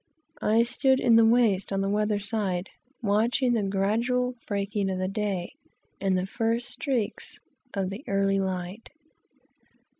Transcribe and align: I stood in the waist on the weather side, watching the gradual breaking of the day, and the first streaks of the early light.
I 0.41 0.63
stood 0.63 0.99
in 0.99 1.15
the 1.15 1.23
waist 1.27 1.71
on 1.71 1.81
the 1.81 1.87
weather 1.87 2.17
side, 2.17 2.69
watching 3.03 3.53
the 3.53 3.61
gradual 3.61 4.33
breaking 4.47 4.89
of 4.89 4.97
the 4.97 5.07
day, 5.07 5.51
and 5.99 6.17
the 6.17 6.25
first 6.25 6.69
streaks 6.69 7.37
of 7.75 7.91
the 7.91 8.03
early 8.07 8.39
light. 8.39 8.89